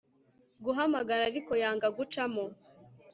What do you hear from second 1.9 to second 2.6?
gucamo